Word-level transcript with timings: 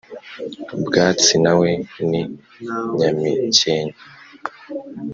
bwatsi 0.85 1.33
na 1.43 1.53
we 1.59 1.69
ni 2.09 2.21
nyamikenke 2.97 4.01